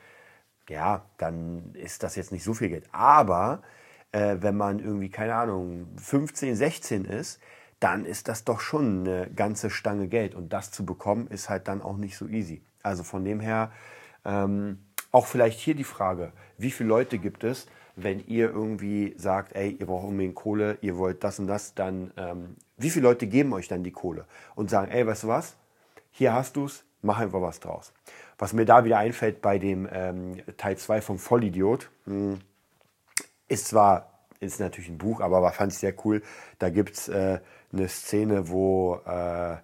ja, 0.68 1.04
dann 1.18 1.74
ist 1.74 2.02
das 2.02 2.16
jetzt 2.16 2.32
nicht 2.32 2.44
so 2.44 2.54
viel 2.54 2.68
Geld. 2.68 2.84
Aber 2.92 3.62
äh, 4.12 4.36
wenn 4.40 4.56
man 4.56 4.78
irgendwie, 4.78 5.08
keine 5.08 5.34
Ahnung, 5.34 5.86
15, 5.96 6.56
16 6.56 7.04
ist, 7.04 7.40
dann 7.80 8.04
ist 8.04 8.28
das 8.28 8.44
doch 8.44 8.60
schon 8.60 9.00
eine 9.00 9.30
ganze 9.30 9.70
Stange 9.70 10.08
Geld. 10.08 10.34
Und 10.34 10.52
das 10.52 10.70
zu 10.70 10.84
bekommen, 10.84 11.28
ist 11.28 11.48
halt 11.48 11.66
dann 11.68 11.80
auch 11.80 11.96
nicht 11.96 12.16
so 12.16 12.26
easy. 12.26 12.62
Also 12.82 13.04
von 13.04 13.24
dem 13.24 13.40
her, 13.40 13.72
ähm, 14.24 14.78
auch 15.12 15.26
vielleicht 15.26 15.58
hier 15.58 15.74
die 15.74 15.84
Frage, 15.84 16.32
wie 16.58 16.70
viele 16.70 16.88
Leute 16.88 17.18
gibt 17.18 17.42
es, 17.42 17.66
wenn 18.02 18.26
ihr 18.26 18.50
irgendwie 18.50 19.14
sagt, 19.16 19.54
ey, 19.54 19.70
ihr 19.78 19.86
braucht 19.86 20.06
unbedingt 20.06 20.34
Kohle, 20.34 20.78
ihr 20.80 20.96
wollt 20.96 21.24
das 21.24 21.38
und 21.38 21.46
das, 21.46 21.74
dann 21.74 22.12
ähm, 22.16 22.56
wie 22.76 22.90
viele 22.90 23.08
Leute 23.08 23.26
geben 23.26 23.52
euch 23.52 23.68
dann 23.68 23.82
die 23.82 23.90
Kohle 23.92 24.26
und 24.54 24.70
sagen, 24.70 24.90
ey, 24.90 25.06
weißt 25.06 25.24
du 25.24 25.28
was, 25.28 25.56
hier 26.10 26.32
hast 26.32 26.56
du 26.56 26.66
es, 26.66 26.84
mach 27.02 27.18
einfach 27.18 27.40
was 27.42 27.60
draus. 27.60 27.92
Was 28.38 28.52
mir 28.52 28.64
da 28.64 28.84
wieder 28.84 28.98
einfällt 28.98 29.42
bei 29.42 29.58
dem 29.58 29.88
ähm, 29.92 30.42
Teil 30.56 30.76
2 30.76 31.00
vom 31.00 31.18
Vollidiot, 31.18 31.90
hm, 32.04 32.38
ist 33.48 33.68
zwar, 33.68 34.20
ist 34.40 34.60
natürlich 34.60 34.88
ein 34.88 34.98
Buch, 34.98 35.20
aber 35.20 35.50
fand 35.52 35.72
ich 35.72 35.78
sehr 35.78 35.94
cool, 36.04 36.22
da 36.58 36.70
gibt 36.70 36.96
es 36.96 37.08
äh, 37.08 37.40
eine 37.72 37.88
Szene, 37.88 38.48
wo 38.48 39.00
äh, 39.06 39.56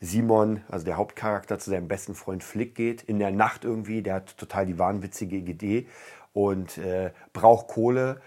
Simon, 0.00 0.62
also 0.68 0.84
der 0.84 0.96
Hauptcharakter, 0.96 1.58
zu 1.58 1.70
seinem 1.70 1.88
besten 1.88 2.14
Freund 2.14 2.42
Flick 2.42 2.74
geht, 2.74 3.02
in 3.02 3.18
der 3.18 3.30
Nacht 3.30 3.64
irgendwie, 3.64 4.02
der 4.02 4.14
hat 4.14 4.36
total 4.36 4.66
die 4.66 4.78
wahnwitzige 4.78 5.36
Idee 5.36 5.86
und 6.34 6.76
äh, 6.76 7.12
braucht 7.32 7.68
Kohle 7.68 8.20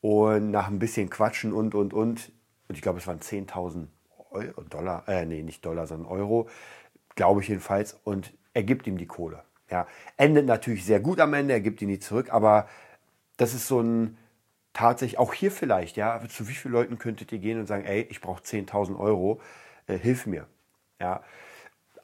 und 0.00 0.52
nach 0.52 0.68
ein 0.68 0.78
bisschen 0.78 1.10
Quatschen 1.10 1.52
und, 1.52 1.74
und, 1.74 1.92
und, 1.92 2.30
und 2.68 2.74
ich 2.74 2.82
glaube, 2.82 3.00
es 3.00 3.06
waren 3.08 3.18
10.000 3.18 3.88
Dollar, 4.70 5.08
äh, 5.08 5.24
nee, 5.24 5.42
nicht 5.42 5.64
Dollar, 5.64 5.86
sondern 5.86 6.06
Euro, 6.10 6.48
glaube 7.16 7.40
ich 7.40 7.48
jedenfalls, 7.48 7.98
und 8.04 8.32
er 8.54 8.62
gibt 8.62 8.86
ihm 8.86 8.98
die 8.98 9.06
Kohle. 9.06 9.42
Ja, 9.70 9.86
endet 10.16 10.46
natürlich 10.46 10.84
sehr 10.84 11.00
gut 11.00 11.18
am 11.18 11.34
Ende, 11.34 11.54
er 11.54 11.60
gibt 11.60 11.82
ihn 11.82 11.88
die 11.88 11.98
zurück, 11.98 12.32
aber 12.32 12.68
das 13.36 13.54
ist 13.54 13.66
so 13.66 13.80
ein, 13.80 14.16
tatsächlich, 14.72 15.18
auch 15.18 15.32
hier 15.32 15.50
vielleicht, 15.50 15.96
ja, 15.96 16.20
zu 16.28 16.48
wie 16.48 16.52
vielen 16.52 16.72
Leuten 16.74 16.98
könntet 16.98 17.32
ihr 17.32 17.38
gehen 17.38 17.58
und 17.58 17.66
sagen, 17.66 17.84
ey, 17.84 18.02
ich 18.10 18.20
brauche 18.20 18.42
10.000 18.42 18.98
Euro, 18.98 19.40
äh, 19.86 19.98
hilf 19.98 20.26
mir. 20.26 20.46
Ja, 21.00 21.22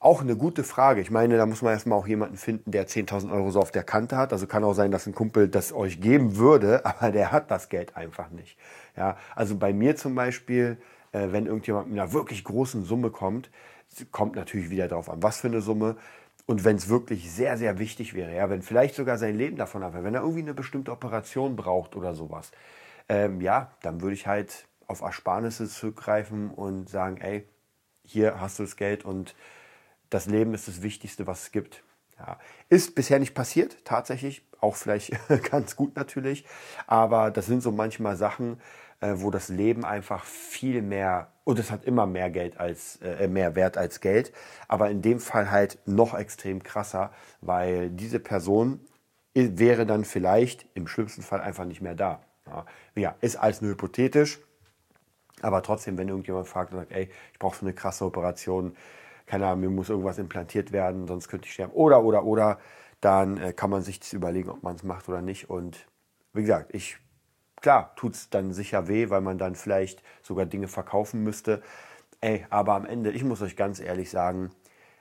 auch 0.02 0.20
eine 0.20 0.36
gute 0.36 0.64
Frage. 0.64 1.00
Ich 1.00 1.12
meine, 1.12 1.36
da 1.36 1.46
muss 1.46 1.62
man 1.62 1.72
erstmal 1.72 1.96
auch 1.96 2.08
jemanden 2.08 2.36
finden, 2.36 2.72
der 2.72 2.88
10.000 2.88 3.32
Euro 3.32 3.50
so 3.52 3.60
auf 3.60 3.70
der 3.70 3.84
Kante 3.84 4.16
hat. 4.16 4.32
Also 4.32 4.48
kann 4.48 4.64
auch 4.64 4.74
sein, 4.74 4.90
dass 4.90 5.06
ein 5.06 5.14
Kumpel 5.14 5.48
das 5.48 5.72
euch 5.72 6.00
geben 6.00 6.36
würde, 6.36 6.84
aber 6.86 7.12
der 7.12 7.30
hat 7.30 7.50
das 7.50 7.68
Geld 7.68 7.96
einfach 7.96 8.30
nicht. 8.30 8.58
Ja, 8.96 9.16
also 9.36 9.56
bei 9.56 9.72
mir 9.72 9.94
zum 9.94 10.14
Beispiel, 10.14 10.76
äh, 11.12 11.28
wenn 11.30 11.46
irgendjemand 11.46 11.88
mit 11.88 12.00
einer 12.00 12.12
wirklich 12.12 12.42
großen 12.42 12.84
Summe 12.84 13.10
kommt, 13.10 13.50
kommt 14.10 14.34
natürlich 14.34 14.70
wieder 14.70 14.88
darauf 14.88 15.08
an, 15.08 15.22
was 15.22 15.40
für 15.40 15.48
eine 15.48 15.60
Summe. 15.60 15.96
Und 16.46 16.64
wenn 16.64 16.76
es 16.76 16.88
wirklich 16.88 17.30
sehr, 17.30 17.56
sehr 17.56 17.78
wichtig 17.78 18.14
wäre, 18.14 18.34
ja, 18.34 18.50
wenn 18.50 18.62
vielleicht 18.62 18.96
sogar 18.96 19.18
sein 19.18 19.36
Leben 19.36 19.56
davon 19.56 19.84
abhängt, 19.84 20.04
wenn 20.04 20.14
er 20.14 20.22
irgendwie 20.22 20.42
eine 20.42 20.54
bestimmte 20.54 20.90
Operation 20.90 21.54
braucht 21.54 21.94
oder 21.94 22.14
sowas, 22.14 22.50
ähm, 23.08 23.40
ja, 23.40 23.70
dann 23.82 24.00
würde 24.00 24.14
ich 24.14 24.26
halt 24.26 24.66
auf 24.88 25.02
Ersparnisse 25.02 25.68
zurückgreifen 25.68 26.50
und 26.50 26.88
sagen, 26.88 27.18
ey, 27.18 27.46
hier 28.04 28.40
hast 28.40 28.58
du 28.58 28.64
das 28.64 28.74
Geld 28.74 29.04
und 29.04 29.36
das 30.12 30.26
Leben 30.26 30.52
ist 30.54 30.68
das 30.68 30.82
Wichtigste, 30.82 31.26
was 31.26 31.44
es 31.44 31.52
gibt. 31.52 31.82
Ja. 32.18 32.38
Ist 32.68 32.94
bisher 32.94 33.18
nicht 33.18 33.34
passiert, 33.34 33.84
tatsächlich, 33.84 34.46
auch 34.60 34.76
vielleicht 34.76 35.12
ganz 35.50 35.74
gut 35.74 35.96
natürlich, 35.96 36.44
aber 36.86 37.30
das 37.30 37.46
sind 37.46 37.62
so 37.62 37.72
manchmal 37.72 38.16
Sachen, 38.16 38.60
äh, 39.00 39.14
wo 39.16 39.30
das 39.30 39.48
Leben 39.48 39.84
einfach 39.84 40.24
viel 40.24 40.82
mehr 40.82 41.32
und 41.44 41.58
es 41.58 41.70
hat 41.70 41.84
immer 41.84 42.06
mehr 42.06 42.30
Geld 42.30 42.60
als 42.60 42.96
äh, 43.02 43.26
mehr 43.26 43.56
Wert 43.56 43.76
als 43.76 44.00
Geld, 44.00 44.32
aber 44.68 44.90
in 44.90 45.02
dem 45.02 45.18
Fall 45.18 45.50
halt 45.50 45.78
noch 45.86 46.14
extrem 46.14 46.62
krasser, 46.62 47.10
weil 47.40 47.90
diese 47.90 48.20
Person 48.20 48.80
wäre 49.34 49.86
dann 49.86 50.04
vielleicht 50.04 50.66
im 50.74 50.86
schlimmsten 50.86 51.22
Fall 51.22 51.40
einfach 51.40 51.64
nicht 51.64 51.80
mehr 51.80 51.94
da. 51.94 52.22
Ja, 52.46 52.66
ja 52.94 53.14
ist 53.22 53.36
alles 53.36 53.62
nur 53.62 53.72
hypothetisch, 53.72 54.40
aber 55.40 55.62
trotzdem, 55.62 55.96
wenn 55.96 56.08
irgendjemand 56.08 56.46
fragt 56.46 56.72
und 56.72 56.80
sagt, 56.80 56.92
ey, 56.92 57.08
ich 57.32 57.38
brauche 57.38 57.56
für 57.56 57.64
eine 57.64 57.74
krasse 57.74 58.04
Operation 58.04 58.76
keine 59.26 59.46
Ahnung, 59.46 59.60
mir 59.60 59.70
muss 59.70 59.90
irgendwas 59.90 60.18
implantiert 60.18 60.72
werden, 60.72 61.06
sonst 61.06 61.28
könnte 61.28 61.46
ich 61.46 61.54
sterben. 61.54 61.72
Oder, 61.72 62.02
oder, 62.02 62.24
oder, 62.24 62.58
dann 63.00 63.36
äh, 63.36 63.52
kann 63.52 63.70
man 63.70 63.82
sich 63.82 64.00
das 64.00 64.12
überlegen, 64.12 64.50
ob 64.50 64.62
man 64.62 64.76
es 64.76 64.82
macht 64.82 65.08
oder 65.08 65.22
nicht. 65.22 65.50
Und 65.50 65.86
wie 66.32 66.42
gesagt, 66.42 66.74
ich, 66.74 66.98
klar, 67.60 67.94
tut 67.96 68.14
es 68.14 68.30
dann 68.30 68.52
sicher 68.52 68.88
weh, 68.88 69.10
weil 69.10 69.20
man 69.20 69.38
dann 69.38 69.54
vielleicht 69.54 70.02
sogar 70.22 70.46
Dinge 70.46 70.68
verkaufen 70.68 71.22
müsste. 71.22 71.62
Ey, 72.20 72.46
aber 72.50 72.74
am 72.74 72.86
Ende, 72.86 73.10
ich 73.10 73.24
muss 73.24 73.42
euch 73.42 73.56
ganz 73.56 73.80
ehrlich 73.80 74.10
sagen, 74.10 74.50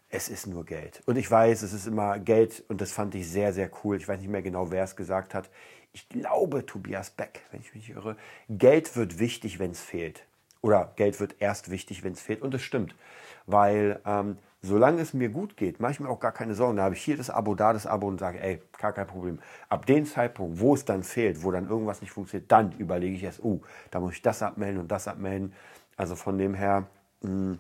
es 0.10 0.28
ist 0.28 0.48
nur 0.48 0.66
Geld. 0.66 1.02
Und 1.06 1.16
ich 1.16 1.30
weiß, 1.30 1.62
es 1.62 1.74
ist 1.74 1.88
immer 1.88 2.20
Geld 2.20 2.64
und 2.68 2.82
das 2.82 2.92
fand 2.92 3.16
ich 3.16 3.30
sehr, 3.30 3.54
sehr 3.54 3.70
cool. 3.84 3.98
Ich 3.98 4.08
weiß 4.08 4.20
nicht 4.20 4.30
mehr 4.30 4.42
genau, 4.42 4.72
wer 4.72 4.84
es 4.84 4.96
gesagt 4.96 5.34
hat. 5.34 5.50
Ich 5.94 6.10
glaube, 6.10 6.66
Tobias 6.66 7.12
Beck, 7.12 7.42
wenn 7.52 7.62
ich 7.62 7.74
mich 7.74 7.90
irre. 7.90 8.18
Geld 8.50 8.96
wird 8.96 9.20
wichtig, 9.20 9.60
wenn 9.60 9.72
es 9.72 9.82
fehlt. 9.82 10.26
Oder 10.62 10.94
Geld 10.96 11.20
wird 11.20 11.36
erst 11.40 11.72
wichtig, 11.72 12.04
wenn 12.04 12.14
es 12.14 12.22
fehlt. 12.22 12.42
Und 12.42 12.54
es 12.54 12.62
stimmt 12.62 12.96
weil 13.52 14.00
ähm, 14.06 14.38
solange 14.62 15.02
es 15.02 15.14
mir 15.14 15.30
gut 15.30 15.58
geht, 15.58 15.80
mache 15.80 15.94
ich 15.94 16.00
mir 16.00 16.10
auch 16.10 16.20
gar 16.20 16.32
keine 16.32 16.54
Sorgen. 16.54 16.78
Da 16.78 16.84
habe 16.84 16.96
ich 16.96 17.02
hier 17.02 17.18
das 17.18 17.30
Abo, 17.30 17.56
da 17.56 17.74
das 17.74 17.86
Abo 17.86 18.08
und 18.08 18.20
sage, 18.20 18.42
ey, 18.42 18.62
gar 18.78 18.94
kein 18.94 19.08
Problem. 19.08 19.40
Ab 19.70 19.86
dem 19.86 20.06
Zeitpunkt, 20.06 20.60
wo 20.60 20.74
es 20.74 20.86
dann 20.86 21.04
fehlt, 21.04 21.44
wo 21.44 21.52
dann 21.52 21.68
irgendwas 21.68 22.02
nicht 22.02 22.12
funktioniert, 22.12 22.52
dann 22.52 22.72
überlege 22.74 23.16
ich 23.16 23.24
erst, 23.24 23.44
uh, 23.44 23.62
da 23.90 24.00
muss 24.00 24.14
ich 24.14 24.22
das 24.22 24.44
abmelden 24.44 24.80
und 24.82 24.92
das 24.92 25.08
abmelden. 25.08 25.54
Also 25.98 26.16
von 26.16 26.38
dem 26.38 26.54
her 26.54 26.88
mh, 27.22 27.30
hm, 27.30 27.60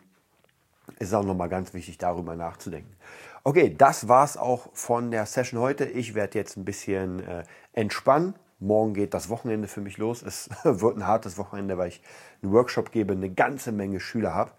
ist 0.99 1.13
auch 1.13 1.23
nochmal 1.23 1.49
ganz 1.49 1.73
wichtig, 1.73 1.97
darüber 1.97 2.35
nachzudenken. 2.35 2.95
Okay, 3.43 3.73
das 3.75 4.07
war 4.07 4.23
es 4.23 4.37
auch 4.37 4.69
von 4.73 5.09
der 5.09 5.25
Session 5.25 5.59
heute. 5.59 5.85
Ich 5.85 6.13
werde 6.13 6.37
jetzt 6.37 6.57
ein 6.57 6.65
bisschen 6.65 7.25
äh, 7.27 7.43
entspannen. 7.73 8.35
Morgen 8.59 8.93
geht 8.93 9.15
das 9.15 9.29
Wochenende 9.29 9.67
für 9.67 9.81
mich 9.81 9.97
los. 9.97 10.21
Es 10.21 10.49
wird 10.63 10.97
ein 10.97 11.07
hartes 11.07 11.37
Wochenende, 11.39 11.77
weil 11.77 11.87
ich 11.87 12.01
einen 12.43 12.51
Workshop 12.51 12.91
gebe, 12.91 13.13
eine 13.13 13.31
ganze 13.31 13.71
Menge 13.71 13.99
Schüler 13.99 14.35
habe. 14.35 14.51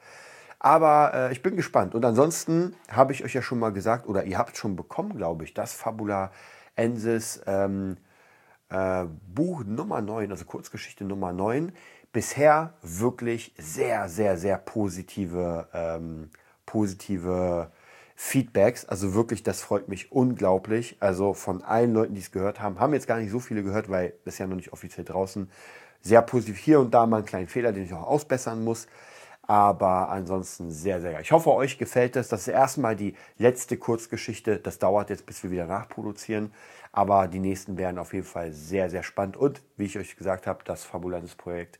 Aber 0.65 1.13
äh, 1.13 1.33
ich 1.33 1.43
bin 1.43 1.57
gespannt. 1.57 1.93
Und 1.93 2.05
ansonsten 2.05 2.77
habe 2.89 3.13
ich 3.13 3.25
euch 3.25 3.35
ja 3.35 3.43
schon 3.43 3.59
mal 3.59 3.73
gesagt, 3.73 4.07
oder 4.07 4.23
ihr 4.23 4.39
habt 4.39 4.57
schon 4.57 4.77
bekommen, 4.77 5.17
glaube 5.17 5.43
ich, 5.43 5.55
das 5.55 5.73
Fabula 5.73 6.31
Ensis 6.77 7.43
ähm, 7.49 7.97
äh, 8.69 9.07
Buch 9.27 9.65
Nummer 9.65 10.01
9, 10.01 10.31
also 10.31 10.45
Kurzgeschichte 10.45 11.03
Nummer 11.03 11.33
9. 11.33 11.73
Bisher 12.13 12.75
wirklich 12.81 13.53
sehr, 13.59 14.09
sehr, 14.09 14.39
sehr 14.39 14.57
positive, 14.57 15.67
ähm, 15.75 16.31
positive 16.65 17.73
Feedbacks. 18.15 18.85
Also 18.85 19.15
wirklich, 19.15 19.43
das 19.43 19.63
freut 19.63 19.89
mich 19.89 20.13
unglaublich. 20.13 20.97
Also 21.01 21.35
von 21.35 21.65
allen 21.65 21.93
Leuten, 21.93 22.15
die 22.15 22.21
es 22.21 22.31
gehört 22.31 22.61
haben, 22.61 22.79
haben 22.79 22.95
jetzt 22.95 23.09
gar 23.09 23.19
nicht 23.19 23.33
so 23.33 23.41
viele 23.41 23.65
gehört, 23.65 23.91
weil 23.91 24.13
ist 24.27 24.39
ja 24.39 24.47
noch 24.47 24.55
nicht 24.55 24.73
offiziell 24.73 25.05
draußen. 25.05 25.51
Sehr 26.03 26.23
positiv. 26.23 26.57
Hier 26.57 26.79
und 26.79 26.95
da 26.95 27.05
mal 27.07 27.17
einen 27.17 27.27
kleinen 27.27 27.49
Fehler, 27.49 27.73
den 27.73 27.83
ich 27.83 27.93
auch 27.93 28.07
ausbessern 28.07 28.63
muss. 28.63 28.87
Aber 29.53 30.09
ansonsten 30.09 30.71
sehr, 30.71 31.03
sehr 31.03 31.13
geil. 31.13 31.21
Ich 31.21 31.31
hoffe, 31.31 31.53
euch 31.53 31.77
gefällt 31.77 32.17
es. 32.17 32.29
Das 32.29 32.41
ist 32.41 32.49
erstmal 32.49 32.97
die 32.97 33.15
letzte 33.37 33.77
Kurzgeschichte. 33.77 34.57
Das 34.57 34.79
dauert 34.79 35.11
jetzt, 35.11 35.27
bis 35.27 35.43
wir 35.43 35.51
wieder 35.51 35.67
nachproduzieren. 35.67 36.55
Aber 36.91 37.29
die 37.29 37.39
nächsten 37.39 37.77
werden 37.77 37.99
auf 37.99 38.15
jeden 38.15 38.25
Fall 38.25 38.53
sehr, 38.53 38.89
sehr 38.89 39.03
spannend. 39.03 39.37
Und 39.37 39.61
wie 39.77 39.85
ich 39.85 39.99
euch 39.99 40.17
gesagt 40.17 40.47
habe, 40.47 40.65
das 40.65 40.85
Fabulensis-Projekt. 40.85 41.79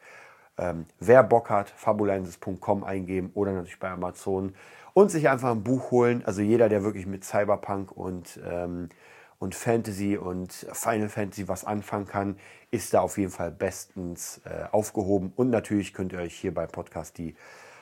Ähm, 0.59 0.85
wer 1.01 1.23
Bock 1.23 1.49
hat, 1.49 1.71
fabulensis.com 1.71 2.85
eingeben 2.85 3.31
oder 3.33 3.53
natürlich 3.53 3.79
bei 3.79 3.89
Amazon 3.89 4.55
und 4.93 5.11
sich 5.11 5.31
einfach 5.31 5.53
ein 5.53 5.65
Buch 5.65 5.91
holen. 5.93 6.23
Also 6.27 6.43
jeder, 6.43 6.69
der 6.69 6.85
wirklich 6.85 7.07
mit 7.07 7.25
Cyberpunk 7.25 7.91
und 7.91 8.39
ähm, 8.47 8.91
und 9.43 9.57
Fantasy 9.57 10.17
und 10.17 10.53
Final 10.53 11.09
Fantasy 11.09 11.49
was 11.49 11.65
anfangen 11.65 12.07
kann, 12.07 12.37
ist 12.71 12.95
da 12.95 13.01
auf 13.01 13.19
jeden 13.19 13.33
Fall 13.33 13.51
bestens 13.51 14.41
äh, 14.45 14.67
aufgehoben. 14.71 15.33
Und 15.35 15.51
natürlich 15.51 15.93
könnt 15.93 16.13
ihr 16.13 16.21
euch 16.21 16.35
hier 16.35 16.55
beim 16.55 16.69
Podcast 16.69 17.19
die 17.19 17.35